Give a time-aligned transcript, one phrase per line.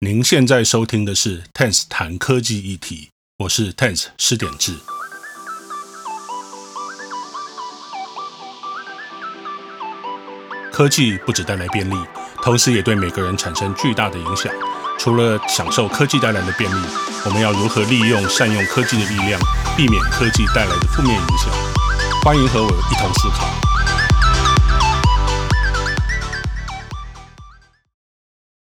[0.00, 4.76] 您现在收听的是 Tense 谈科技议题，我是 Tense 施典志。
[10.70, 11.96] 科技不只带来便利，
[12.44, 14.52] 同时也对每个人产生巨大的影响。
[15.00, 16.86] 除了享受科技带来的便利，
[17.24, 19.40] 我们要如何利用、善用科技的力量，
[19.76, 21.52] 避免科技带来的负面影响？
[22.22, 23.67] 欢迎和我一同思考。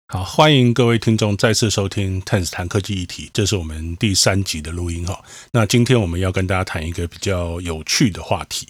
[0.10, 5.22] 好，欢迎各位听众再次收听 Tense 谈科技议题，这是我们第三集的录音哈。
[5.52, 8.66] 那今天我们要跟大家谈一个比较有趣的话题。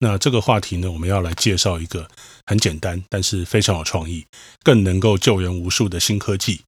[0.00, 2.06] 那这个话题呢，我们要来介绍一个
[2.44, 4.26] 很简单，但是非常有创意，
[4.62, 6.60] 更能够救人无数的新科技。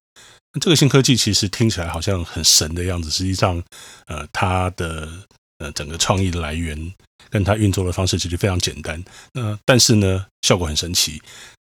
[0.59, 3.61] 这个新科技其实听起来好像很神的样子，实际上，
[4.07, 5.07] 呃，它的
[5.59, 6.91] 呃整个创意的来源
[7.29, 9.05] 跟它运作的方式其实非常简单。
[9.33, 11.21] 那但是呢，效果很神奇，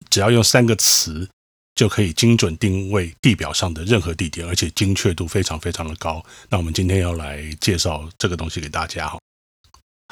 [0.10, 1.28] 只要用三个词。
[1.76, 6.24] 就可以精准定位地表上的任何地点，而且精确度非常非常的高。
[6.50, 9.20] 那我们今天要来介绍这个东西给大家哈。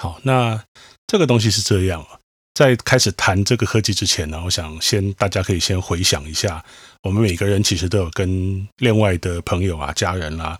[0.01, 0.63] 好，那
[1.07, 2.05] 这个东西是这样，
[2.53, 6.63] 在开始谈这个科技之前呢，我想先大家可以先回想一下，
[7.03, 10.57] 我们每个人其实都有跟另外的朋友啊、家人啊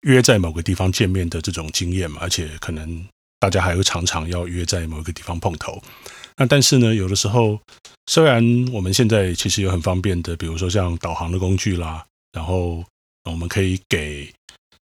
[0.00, 3.06] 约在某个地方见面的这种经验嘛，而且可能
[3.38, 5.80] 大家还会常常要约在某个地方碰头。
[6.36, 7.60] 那但是呢，有的时候
[8.06, 12.84] 虽然我们现在其实有很方便的，比如说像导航的工具啦，然后
[13.24, 14.32] 我们可以给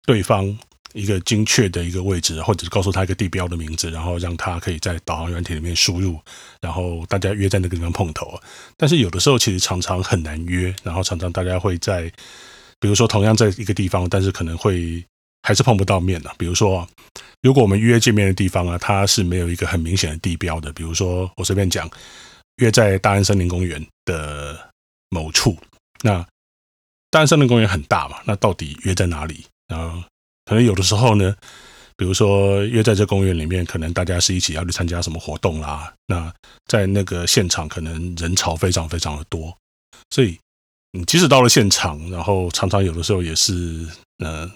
[0.06, 0.58] 对方
[0.94, 6.20] 一个精确的一个位置，或者是告诉他一个地标的名字，然后让他可以在导航软体里面输入，
[6.62, 8.40] 然后大家约在那个地方碰头。
[8.78, 12.12] 但是有的时候其实常常很难约，然后常常大家会在，
[12.80, 15.04] 比如说同样在一个地方，但是可能会
[15.46, 16.88] 还是碰不到面的，比如说。
[17.42, 20.74] 如果我们约见面的地方啊，它是没有一个很明显的地标的。
[20.74, 21.88] 比如说，我随便讲，
[22.56, 24.58] 约在大安森林公园的
[25.10, 25.56] 某处。
[26.02, 26.26] 那
[27.12, 29.46] 大安森林公园很大嘛，那到底约在哪里？
[29.68, 30.04] 然后
[30.46, 31.36] 可能有的时候呢，
[31.96, 35.94] 比如说约在这公园里面，可能大家是一起要去参加什么活动啦。
[36.08, 36.34] 那
[36.66, 39.56] 在那个现场，可能人潮非常非常的多，
[40.10, 40.36] 所以
[40.94, 43.88] 你即使到了现场，然后常常有的时候也是
[44.24, 44.52] 嗯。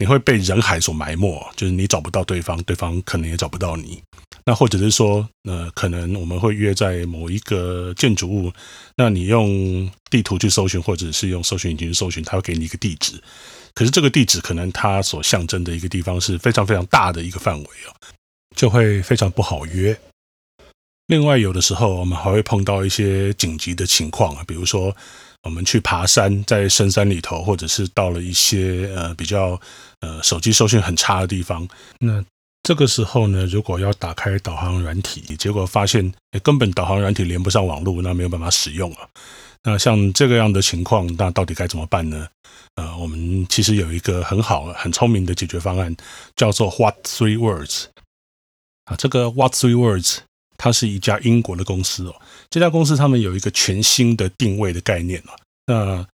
[0.00, 4.00] 你会被人海所埋没，就是你找不到对方，对方可能也找不到你。
[4.44, 8.52] 那或者是说，呃，可能我们会约在某一个建筑物，
[8.96, 13.20] 那你用地图去搜寻，或者是用搜寻引擎去搜寻，它会给你一个地址。
[13.74, 17.90] 可是这个地址可能它所象征的一个地方是非常非常大的一个范围哦，
[18.54, 19.98] 就会非常不好约。
[21.08, 24.96] 另外，有的时候我们还会碰到一些紧急的情况啊，比如说。
[25.44, 29.60] 我们去爬山，在深山里头，或者是到了一些呃比较
[30.00, 31.66] 呃手机收讯很差的地方，
[32.00, 32.24] 那
[32.62, 36.12] 这个时候呢，如果要打开导航软体，结果发现
[36.42, 39.08] 根本导航软体连不上网络，那没有办法使用了。
[39.64, 42.28] 那像这个样的情况，那到底该怎么办呢？
[42.74, 45.96] 呃，我们其实有一个很好、很聪明的解决方案，
[46.36, 47.86] 叫做 What Three Words
[48.84, 48.94] 啊。
[48.96, 50.18] 这个 What Three Words
[50.58, 52.14] 它是一家英国的公司哦。
[52.50, 55.32] 这家公司他们有一个全新的定位的概念哦，
[55.66, 56.06] 那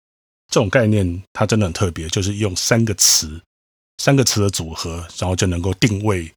[0.49, 3.41] 这种概念它真的很特别，就是用三个词，
[3.97, 6.31] 三个词的组合，然后就能够定位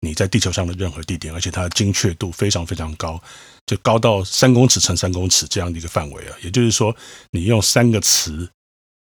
[0.00, 3.18] 你在地球上的任何地点，而且它的精确度非常非常高，
[3.64, 6.36] 就高到三公尺乘三公尺这样的一个范围啊。
[6.42, 6.94] 也就是说，
[7.30, 8.46] 你用三个词，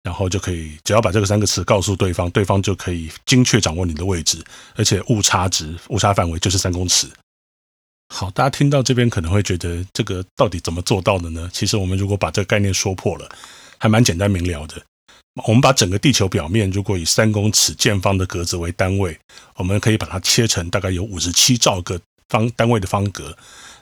[0.05, 4.45] 然后就可以，只要把这个三个词告诉对方，对方就可以精确掌握你的位置，
[4.77, 7.09] 而且误差值、误差范围就是三公尺。
[8.09, 11.51] 好，大家听到这边可能会觉得这个到底怎么做到的呢？
[11.53, 13.29] 其实我们如果把这个概念说破了，
[13.79, 14.81] 还蛮简单明了的。
[15.47, 19.19] 我们把整个地球表面如果以三公尺见方的格子为单位，
[19.57, 23.37] 我们可以把它切成大概有五十七兆个方单位的方格，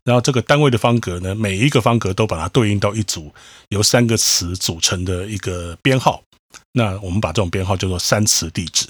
[0.04, 3.30] 然后这个单位的方格呢，每一个方格都把它对应到一组
[3.68, 6.22] 由三个词组成的一个编号。
[6.72, 8.86] 那我们把这种编号叫做三词地址。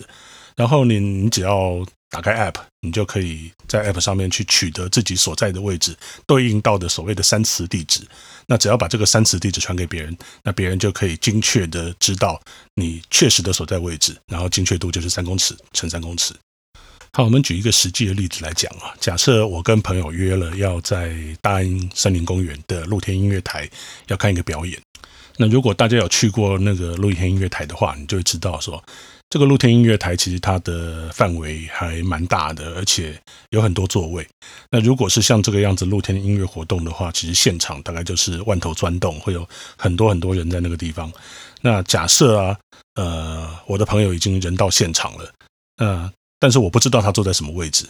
[0.55, 5.97] 然后你你只要打开 App，你就可以在 App 上面去取得自己所在的位置
[6.27, 8.03] 对应到的所谓的三词地址。
[8.47, 12.39] 那只要把这个三词地址传给别人，那别人就可以精确的知道
[12.75, 16.35] 你确实的所在位置，然后精确度就是三公尺乘三公尺。
[17.15, 23.67] 好，我们举一个实际的例子来讲啊，假设我跟朋友约了要在大安森林公园的露天音乐台
[24.09, 24.79] 要看一个表演。
[25.39, 28.85] 那如果大家有去过那个露天音乐台的话，你就会知道说。
[29.33, 33.19] 这个露天音乐台其实它的范围还蛮大的，而且
[33.49, 34.29] 有很多座位。
[34.71, 39.49] 那如果是像这个样子露天音乐活动的话，其实现场大概就是万头钻动，会有
[39.79, 41.11] 很多很多人在那个地方。
[41.63, 42.59] 那假设啊，
[42.97, 45.33] 呃，我的朋友已经人到现场了，
[45.79, 47.87] 呃，但是我不知道他坐在什么位置，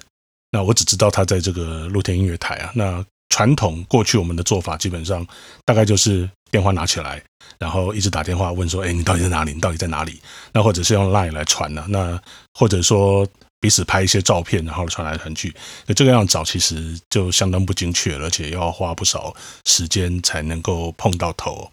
[0.53, 2.71] 那我只知道他在这个露天音乐台啊。
[2.73, 5.27] 那传统过去我们的做法基本上
[5.65, 7.21] 大概就是电话拿起来，
[7.59, 9.55] 然后一直打电话问说：“哎，你到底在哪里？
[9.55, 10.21] 你到底在哪里？”
[10.53, 11.85] 那或者是用 Line 来传呢？
[11.89, 12.21] 那
[12.53, 13.27] 或者说
[13.59, 15.53] 彼此拍一些照片，然后传来传去。
[15.87, 19.35] 那这个样找其实就相当不精确，而且要花不少
[19.65, 21.71] 时间才能够碰到头。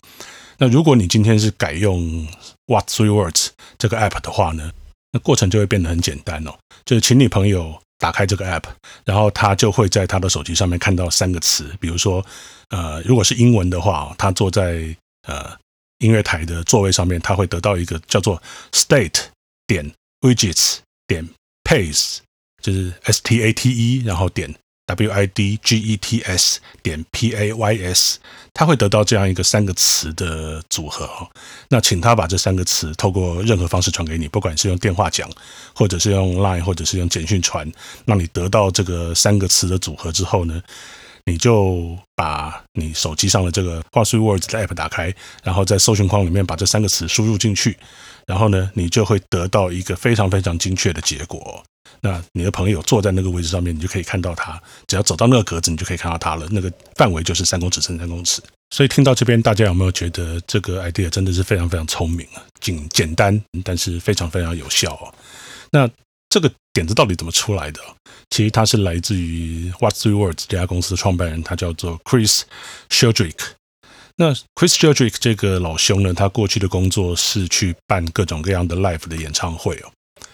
[0.58, 2.26] 那如果你今天是改用
[2.68, 4.72] What Three Words 这个 App 的话呢，
[5.12, 6.52] 那过程就会变得很简单哦，
[6.86, 7.80] 就是请你朋友。
[8.02, 8.64] 打开这个 app，
[9.04, 12.26] 然后他就会在他的手机上面看到三个词，比如说，
[12.70, 14.96] 呃，如果是英文的话，他坐在
[15.28, 15.58] 呃
[16.00, 19.26] 音乐台的座位上面，他会得到一个叫做 state
[19.68, 20.78] 点 widgets
[21.08, 21.28] 点
[21.64, 22.18] pace，
[22.62, 24.54] 就是 S T A T E，然后点。
[24.92, 28.18] w i d g e t s 点 p a y s，
[28.56, 31.30] 他会得到这样一个三个词的组合哦。
[31.68, 35.30] 那请他把这三个词透过任何方式传给你，不管是用电话讲，
[35.76, 37.72] 或者是用 Line，或者是用简讯传，
[38.06, 40.60] 让你得到这个三个词的组合之后呢，
[41.30, 47.78] 你就把你手机上的这个话术 Words 的 App 打开，然后在搜寻框里面把这三个词输入进去，
[48.26, 51.64] 然后呢，你就会得到一个非常非常精确的结果。
[52.02, 54.60] 那你的朋友坐在那个位置上面，你就可以看到他。
[54.88, 56.48] 只要走到那个格子，你就可以看到他了。
[56.50, 58.42] 那个范围就是三公尺乘三公尺。
[58.72, 62.42] 所以听到这边，大家有没有觉得这个 idea 真的是非常非常聪明啊？
[62.60, 65.14] 简简单，但是非常非常有效哦。
[65.72, 65.90] 那
[66.30, 67.82] 这个点子到底怎么出来的？
[68.30, 72.44] 其实它是来自于 What Three Words 这家公司的创办人，他叫做 Chris
[72.90, 73.36] Sheldrick。
[74.16, 79.92] 那 Chris Sheldrick 这个老兄呢，他过去的工作是去办各种各样的 live 的演唱会哦。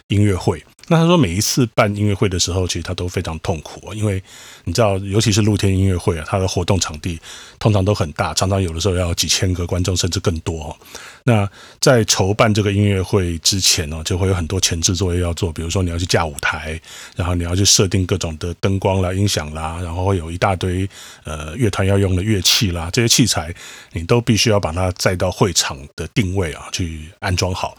[0.09, 4.21] 音乐会，那他说每一次办音乐会的时候，其实他都非常痛苦，因为
[4.65, 7.19] 你知道，尤其是露天音乐会啊，它的活动场地
[7.57, 10.77] 通常都很大，常常有的时候要几千个观众，甚至更多。
[11.23, 11.49] 那
[11.81, 16.79] 在筹办这个音乐会之前呢，就会有很多前置作业要做，比如说你要去架舞台，
[17.15, 20.87] 然后你要去设定各种的灯光啦、音响啦，然后会有一大堆
[21.23, 23.51] 呃乐团要用的乐器啦，这些器材
[23.93, 27.75] 你都必须要把它载到会场的定位啊去安装好。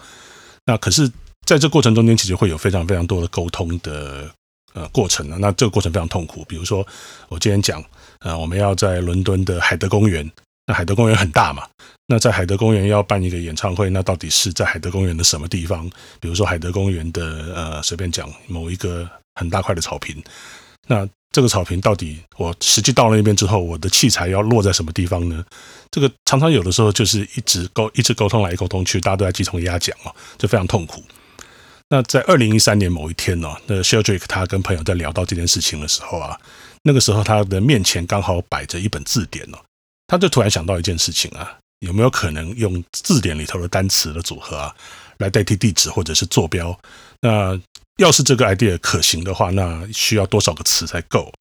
[0.64, 1.08] 那可是。
[1.46, 4.28] 在这过程中间，其实会有非常非常多的沟通的
[4.74, 5.36] 呃过程呢。
[5.38, 6.44] 那这个过程非常痛苦。
[6.48, 6.84] 比如说，
[7.28, 7.82] 我今天讲，
[8.18, 10.28] 呃，我们要在伦敦的海德公园，
[10.66, 11.62] 那海德公园很大嘛。
[12.08, 15.88] 那在海德公园要办一个演唱会，那到底是在海德公园的什么地方？
[16.20, 17.22] 比如说海德公园的
[17.54, 20.20] 呃，随便讲某一个很大块的草坪。
[20.88, 25.44] 那这个草坪到底我实际到了那边之后，我的器材要落在什么地方呢？
[25.90, 31.02] 这个常常有的时候就是一直沟一直沟通来沟通去，大家都在鸡同鸭讲哦，就非常痛苦。
[31.88, 36.36] 那在二零一三年某一天呢，那 Sheldrick 他跟朋友在聊到这件事情的时候啊，
[36.82, 39.58] 那个时候他的面前刚好摆着一本字典哦，
[40.08, 44.74] 他就突然想到一件事情啊，有没有可能用字典里头的单词的组合啊，
[45.18, 46.76] 来代替地址或者是坐标？
[47.20, 47.56] 那
[47.98, 51.32] 要是这个 idea 可行的话，那需要多少个词才够？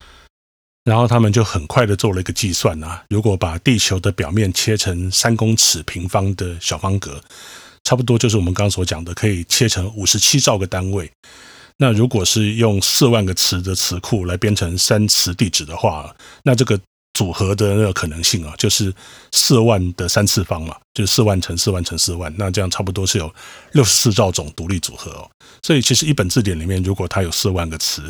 [0.83, 7.19] 然后他们就很快的做了一个计算啊，如果把地球的表面切成三公尺平方的小方格。
[7.85, 11.09] 差不多就是我们刚刚所讲的，可以切成五十七兆个单位。
[11.77, 16.79] 那如果是用四万个词的词库来编成三词地址的话，那这个
[17.13, 18.93] 组合的那个可能性啊，就是
[19.33, 23.33] 四万的三次方嘛，就是四万乘四万乘四万，那这样差不多是有
[23.73, 25.29] 六十四兆种独立组合哦。
[25.61, 28.01] 所以其实一本字典里面，如果它有四万个词，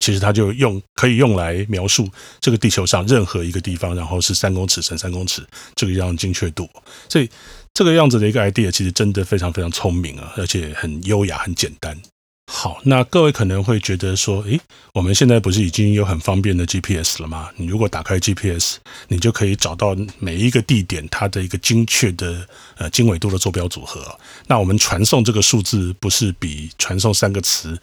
[0.00, 2.08] 其实它就用可以用来描述
[2.40, 5.46] 这个地球上任何一个地方，然后是三公尺乘三公尺
[5.76, 6.68] 这个样精确度。
[7.08, 7.30] 所以。
[7.74, 12.00] 这个样子的一个 idea 其实真的非常非常聪明啊，而且很优雅、很简单。
[12.46, 14.60] 好，那各位可能会觉得说，诶，
[14.92, 17.50] 我们现在不是已经有很方便的 GPS 了吗？
[17.56, 18.76] 你如果打开 GPS，
[19.08, 24.16] 你就可以找到每一个地点它的一个精确的呃经纬度的坐标组合。
[24.46, 27.76] 那我们传送这个数字，不是比传送三个词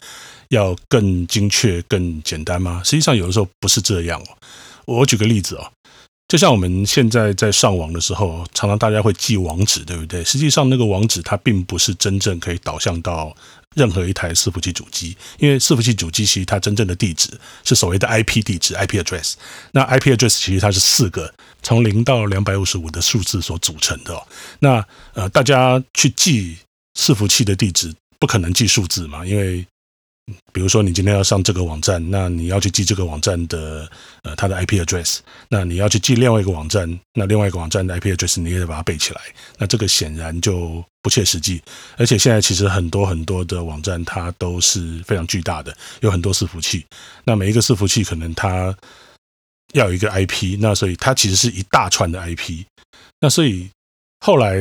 [0.49, 2.81] 要更精确、更简单吗？
[2.85, 4.37] 实际上，有的时候不是这样哦。
[4.85, 5.69] 我举个例子哦。
[6.31, 10.23] 就像我们现在在上网的时候，常常大家会记网址，对不对？
[10.23, 13.35] 实际上，那个网址它并不是真正可以导向到
[13.75, 19.33] 任何一台伺服器主机，因为伺服器主机其实它真正的地址是所谓的 IP 地址 （IP address）。
[19.73, 24.17] 那 IP address 其实它是四个从零到两百五十五的数字所组成的。
[24.59, 24.81] 那
[25.15, 26.55] 呃，大家去记
[26.97, 29.67] 伺服器的地址，不可能记数字嘛，因为
[30.53, 33.89] 比如说，你今天要上这个网站，那你要去记这个网站的
[34.23, 35.19] 呃它的 IP address，
[35.49, 39.21] 那你要去记另外一个网站，那另外一个网站的 IP address 你也得把它背起来，
[39.57, 41.61] 那这个显然就不切实际。
[41.97, 46.85] 而且现在其实很多很多的网站它都是非常巨大的，有很多伺服器，
[47.23, 48.75] 那每一个伺服器可能它
[49.73, 52.65] 要有一个 IP，那所以它其实是一大串的 IP，
[53.19, 53.69] 那所以。
[54.23, 54.55] 后来，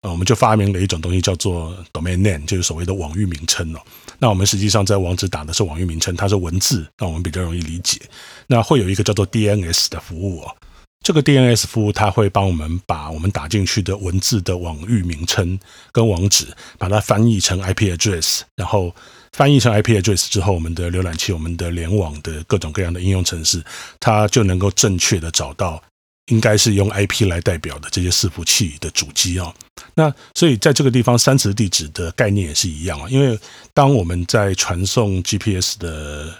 [0.00, 3.80] 呃，我们就发明了一种东西，叫做 domain name，就是所谓的网域名称哦。
[4.18, 8.00] 那我们实际上在网址打的是网域名称，它是文字，那我们比较容易理解。
[8.46, 10.56] 那会有一个叫做 DNS 的服务哦。
[11.04, 15.58] 这个 DNS 服务它会帮我们把我们打进去的文字的网域名称
[15.90, 16.46] 跟网址，
[16.78, 18.94] 把它翻译成 IP address，然后
[19.32, 23.62] 翻译成 IP address 之后，我们的浏览器、我们的联网的各种各样的应用程式，
[24.00, 25.82] 它就能够正确的找到
[26.26, 29.54] 应该是用 IP 来代表的这些伺服器的主机啊。
[29.94, 33.38] 那所以在这个地方，三磁地址的概念也是一样啊，因为
[33.74, 36.34] 当我们在传送 GPS 的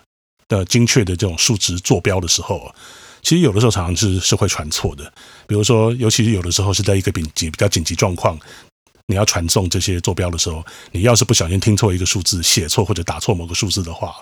[0.49, 2.75] 的精确的这种数值坐标的时候。
[3.25, 5.05] 其实有的时候常常是是会传错的，
[5.47, 8.37] 比如说，尤其是有的时候是在一个紧急比较紧急状况，
[9.07, 14.17] 你要传送这些坐标的时候，你要是不小心听错一个数字，写错或者打错某个数字的话，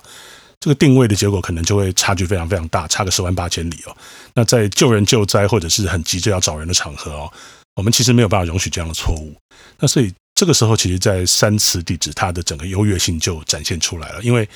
[0.61, 3.97] 这个定位的结果可能就会差距非常非常大，差个十万八千里哦。
[4.35, 7.33] 那在救人救灾或者是很急着要找人的场合哦，
[7.77, 9.35] 我们其实没有办法容许这样的错误。
[9.79, 14.49] 那所以这个时候，其实，在三词地址它的整个优越性就展现出来了，因为。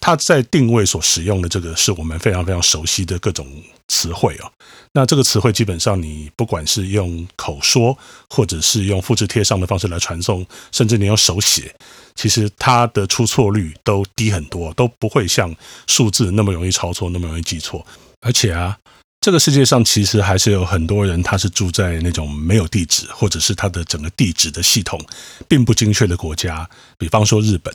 [0.00, 3.46] 它在定位所使用的这个是我们非常非常熟悉的各种
[3.88, 4.52] 词汇哦。
[4.92, 7.96] 那这个词汇基本上你不管是用口说，
[8.28, 11.74] 或者是用复制贴上的方式来传送，甚至你用手写，
[12.14, 15.54] 其实它的出错率都低很多，都不会像
[15.86, 17.86] 数字那么容易抄错，那么容易记错。
[18.20, 18.76] 而且啊，
[19.20, 25.00] 这个世界上其实还是有很多人，他是住在那种没有地址，或者是他的整个地址的系统
[25.48, 27.74] 并不精确的国家，比方说日本。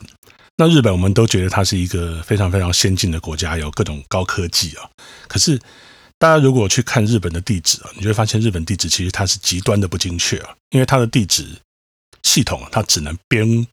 [0.60, 4.90] 那日本我们都觉得它是一个非常非常先进的国家，有各种高科技啊。
[5.28, 5.56] 可是
[6.18, 11.46] 大家如果去看日本的地址啊，你就会发现日本地址其实它是极端的不精确啊，因为它的地址
[12.24, 13.64] 系统它只能编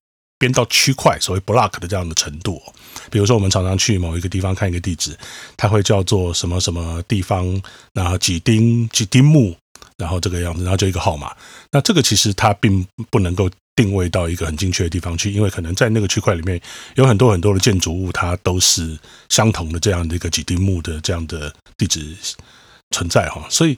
[0.46, 2.62] 编到区块，所谓 block 的这样的程度。
[3.10, 5.18] 比如说我们常常去某一个地方看一个地址，
[5.58, 7.60] 它会叫做什么什么地方，
[7.94, 9.58] 然后几丁几丁目，
[9.98, 11.36] 然后这个样子，然后就一个号码。
[11.72, 13.50] 那这个其实它并不能够。
[13.78, 16.58] 定位到一个很精确的地方去，因为可能在那个区块里面
[16.96, 18.98] 有很多很多的建筑物，它都是
[19.28, 22.16] 相同的这样的一个几丁目的这样的地址
[22.92, 23.78] 存在哈，所以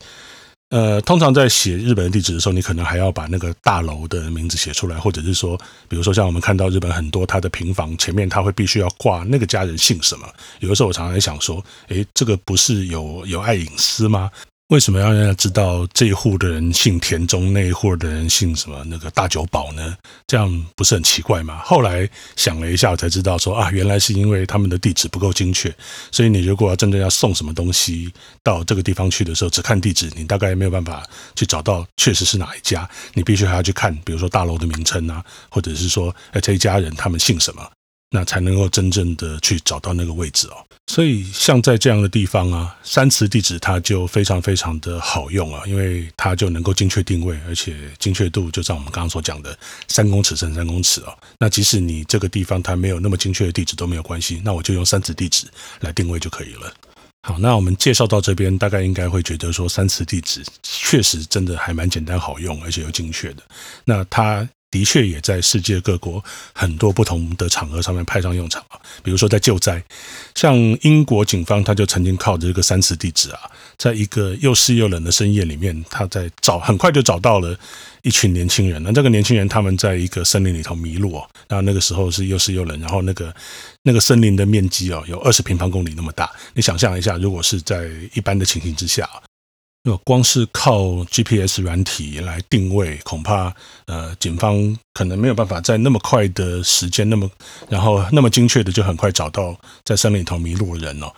[0.70, 5.58] 呃，通常在写日本的地址的时候，你可能还要把那个大楼的名字写出来，或者是说，
[5.88, 10.28] 比如说像我们看到日本很多他的平房前面，他会必须要挂那个家人姓什么。
[10.60, 14.30] 有的时候我常常在想说，诶，这个不是有有碍隐私吗？
[14.68, 19.96] 为什么要让人家知道这一户的人姓田中，那一户的人姓什么那个大久保呢？
[20.28, 21.62] 这样不是很奇怪吗？
[21.64, 25.74] 后来想了一下，我才知道说啊，原来是因为他们的地址不够精确，
[26.12, 28.12] 所以你如果要真正要送什么东西
[28.44, 37.66] 到这个地方去的时候，只看地址，你大概没有办法去找到确实是哪一家，你必须还要去看，比如说大楼的名称啊，或者是说哎这一家人他们姓什么。
[38.10, 49.58] 那才能够真正的去找到那个位置哦，所以像在这样的地方啊，三磁地址它就非常非常的好用啊，因为它就能够精确定位，而且精确度就像我们刚刚所讲的
[49.90, 51.14] 三公尺乘三公尺哦。
[51.38, 55.46] 那即使你这个地方它没有那么精确的地址都没有关系，那我就用三磁地址
[55.82, 56.74] 来定位就可以了。
[57.28, 63.44] 好，那我们介绍到这边，大概应该会觉得说三磁地址确实真的还蛮简单好用，而且又精确的。
[63.84, 64.48] 那它。
[64.78, 69.84] 的确也在世界各国很多不同的场合上面派上用场啊，比如说在救灾，
[70.36, 73.40] 像英国警方他就曾经靠着这个三磁地址啊，
[73.76, 77.58] 在一个又湿又冷的深夜里面，他在找，很快就找到了
[78.04, 78.80] 一群年轻人。
[78.84, 83.34] 那这个年轻人他们在一个森林里头迷路哦，那那个时候是又湿又冷，然后那个
[83.82, 89.10] 那个森林的面积哦有二十平方公里那么大，你想象一下，如果是在一般的情形之下。
[89.98, 93.54] 光是靠 GPS 软体来定位，恐怕
[93.86, 97.30] 呃，警方可能没有办法在那么快的时间，那么
[97.70, 101.14] 然后那么精确的就很快找到在森林里头迷路的人哦。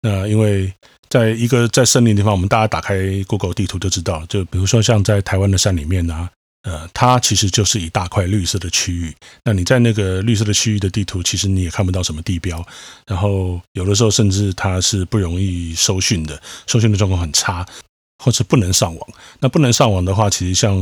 [0.00, 0.72] 那因为
[1.08, 6.28] 在一个在森林地方，我们大家打开 Google 地图就知道，就比如说像在台湾的山里面啊，
[6.64, 9.14] 呃，它其实就是一大块绿色的区域。
[9.44, 12.64] 那你在那个绿色的区域的地图，其实你也看不到什么地标，
[13.06, 17.66] 然后有的时候甚至它是不容易收讯的，收讯的状况很差。
[18.24, 20.74] 或是不能上网，那不能上网的话，其实像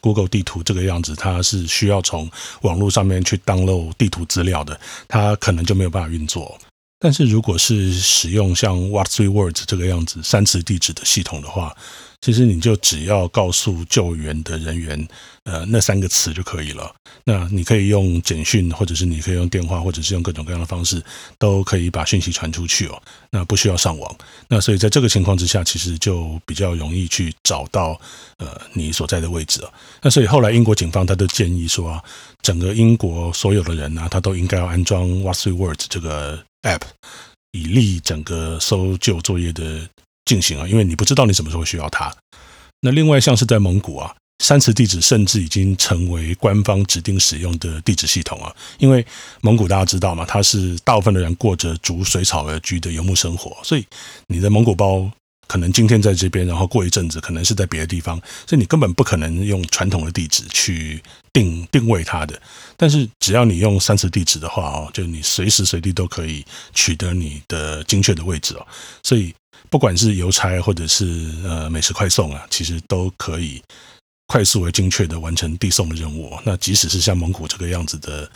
[0.00, 2.28] Google 地图这个样子，它是需要从
[2.62, 6.58] 网络上面去 download 地图资料的，它可能就没有办法运作。
[6.98, 11.72] 但是如果是使用像 What3Words 这个样子三词地址的系统的话，
[12.20, 15.08] 其实你就只要告诉救援的人员，
[15.44, 16.92] 呃，那三个词就可以了。
[17.24, 21.00] 那你可以用简讯，或者是你可以用电话，或者是用各种各样的方式，
[21.38, 23.00] 都可以把讯息传出去哦。
[23.30, 24.16] 那不需要上网。
[24.48, 27.98] 那所以在这个情况之下，其实就比较容易去找到
[28.38, 29.72] 呃你所在的位置哦。
[30.02, 32.02] 那所以后来英国警方他都建议说啊，
[32.42, 36.82] 整个英国所有的人呢，他都应该要安装 What3Words 这个 app，
[37.52, 39.88] 以利整个搜救作业的。
[40.28, 42.14] 进行啊，因为你不知道你什么时候需要它。
[42.82, 48.54] 那另外像是在蒙古啊，三次地址甚至已经成为官方指定使用的地址系统啊。
[48.78, 49.04] 因为
[49.40, 53.84] 蒙古大家知道嘛，它是大部分的人过着逐水草而居的游牧生活，所以
[54.26, 55.10] 你的蒙古包
[55.48, 61.02] 可能今天在这边，然后过一阵子可能是在别的地方，所以你根本不可能用传统的地址去
[61.32, 62.40] 定定位它的。
[62.76, 68.66] 但是只要你用三次地址的话哦，就你随时随地都可以取得你的精确的位置哦。
[69.02, 69.34] 所以
[69.70, 73.62] 不管是邮差或者是呃美食快送啊，其实都可以
[74.26, 76.38] 快速而精确的完成递送的任务。
[76.44, 78.30] 那即使是像蒙古这个样子的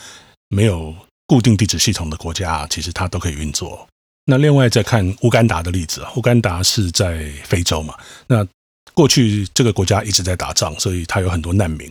[0.49, 0.95] 没有
[1.27, 3.87] 固定地址系统的国家，其实它都可以运作。
[4.25, 7.95] 那另外再看乌干达的例子啊，乌干达是在非洲嘛，
[8.27, 8.47] 那
[8.95, 11.91] 过去这个国家一直在打仗，所以它有很多难民，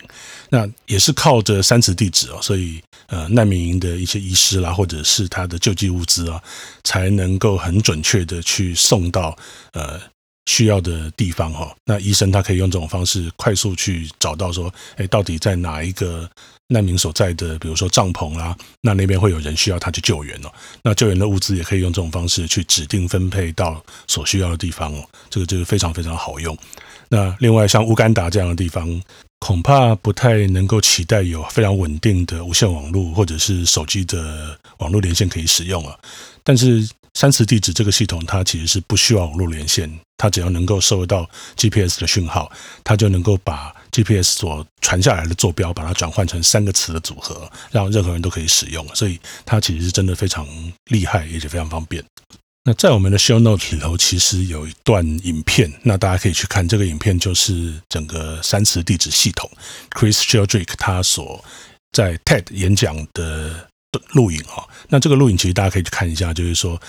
[0.50, 6.42] 那也是靠着三次地址哦，所以呃难民营的一些医师啦，或者是他的救济物资啊，
[6.84, 9.36] 才能够很准确的去送到
[9.74, 10.00] 呃
[10.46, 11.76] 需要的地方哈。
[11.86, 16.30] 那医生他可以用这种方式快速去找到说，哎，到底在哪一个。
[16.74, 20.50] 难民所在的，比如说帐篷啦，那那边会有人需要他去救援哦。
[20.82, 25.04] 那救援的物资也可以用这种方式去指定分配到所需要的地方哦。
[25.30, 26.58] 这个就是非常非常好用。
[27.10, 29.02] 那另外像乌干达这样的地方，
[29.40, 36.00] 恐怕不太能够期待有非常稳定的无线网络或者是手机的网络连线可以使用啊。
[36.42, 42.52] 但是三磁地址这个系统，它其实是不需要网络连线，它只要能够收到 GPS 的讯号，
[42.84, 48.88] 它就能够把 GPS 所传下来的坐标，把它转换成三个词的组合，让任何人都可以使用。
[48.96, 50.48] 所以它其实是真的非常
[50.86, 52.04] 厉害，也是非常方便。
[52.64, 56.68] 那在我们的 Show Note 里头，其实有一段影片，那大家可以去看。
[56.68, 59.50] 这个影片就是整个三磁地址系统
[59.90, 61.44] ，Chris Sheldrick 他所
[61.92, 63.68] 在 TED 演讲的
[64.14, 64.64] 录影啊。
[64.90, 66.80] 那这个录影其实大家可以去看一下，就是说。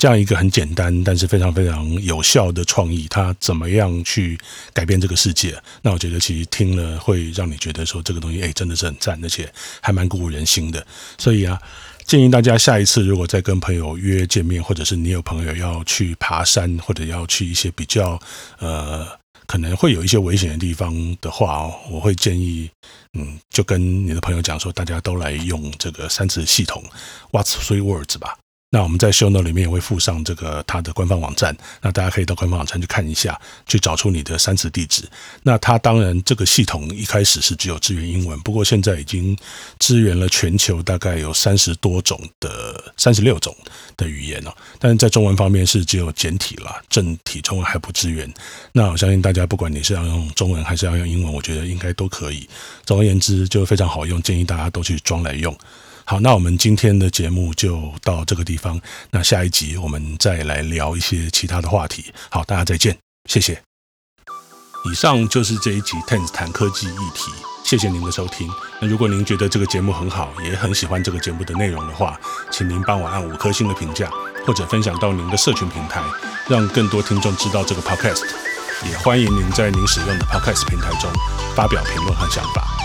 [0.00, 4.38] 这样一个很简单，但是非常非常有效的创意，它怎么样去
[4.72, 5.60] 改变这个世界？
[5.82, 10.86] 那我觉得其实听了会让你觉得说这个东西，哎，真的是很赞，而且还蛮鼓舞人心的。
[11.18, 11.60] 所以啊，
[12.04, 18.16] 建议大家下一次如果再跟朋友约见面，或者是你有朋友要去爬山，或者要去一些比较
[18.60, 19.04] 呃
[19.48, 22.70] 可能会有一些危险的地方的话哦，我会建议，
[23.18, 26.84] 嗯，就跟你的朋友讲说，大家都来用这个三次系统
[27.32, 28.38] ，What's Three Words 吧。
[28.70, 35.08] 那我们在 show note 里面也会附上这个它的官方网站，那大家可以到官方网站去看一下，去找出你的三磁地址。
[35.42, 39.34] 那它当然这个系统一开始是只有支援英文，不过现在已经
[39.78, 43.56] 支援了全球大概有三十多种的三十六种
[43.96, 44.54] 的语言了。
[44.78, 48.30] 但是在中文方面是只有简体了，正体中文还不支援。
[48.72, 52.46] 那我相信大家不管你是要用中文还是要用英文，我觉得应该都可以。
[52.84, 55.56] 总而言之就非常好用，建议大家都去装来用。
[56.08, 58.80] 好，那我们今天的节目就到这个地方。
[59.10, 62.06] 那下一集我们再来聊一些其他的话题。
[62.30, 62.96] 好，大家再见，
[63.28, 63.62] 谢谢。
[64.90, 67.30] 以上就是这一集 TENS 谈科技议题，
[67.62, 68.48] 谢谢您的收听。
[68.80, 72.18] 那如果您觉得这个节目很好，也很喜欢这个节目的内容的话，
[72.50, 74.10] 请您帮我按五颗星的评价，
[74.46, 76.02] 或者分享到您的社群平台，
[76.48, 78.24] 让更多听众知道这个 Podcast。
[78.90, 81.10] 也欢迎您在您使用的 Podcast 平台中
[81.54, 82.77] 发表评论和想法。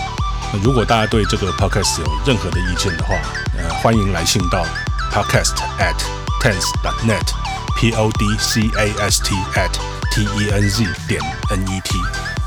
[0.62, 3.14] 如果大家对这个 podcast 有任何的意见的话，
[3.56, 4.64] 呃，欢迎来信到
[5.12, 5.96] podcast at
[6.42, 9.70] tens dot net，p o d c a s t at
[10.12, 11.98] t e n z 点 n e t，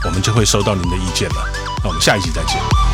[0.05, 1.35] 我们就会收到您的意见了。
[1.83, 2.86] 那我们下一集再见。